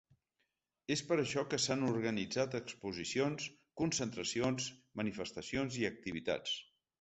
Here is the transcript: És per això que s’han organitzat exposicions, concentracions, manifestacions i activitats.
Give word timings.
És 0.93 1.01
per 1.09 1.17
això 1.23 1.43
que 1.51 1.59
s’han 1.65 1.85
organitzat 1.89 2.57
exposicions, 2.59 3.45
concentracions, 3.83 4.71
manifestacions 5.03 5.79
i 5.85 5.87
activitats. 5.93 6.57